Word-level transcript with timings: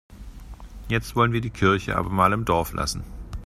Jetzt 0.89 1.15
wollen 1.15 1.31
wir 1.31 1.41
die 1.41 1.51
Kirche 1.51 1.95
aber 1.95 2.09
mal 2.09 2.33
im 2.33 2.43
Dorf 2.43 2.73
lassen. 2.73 3.03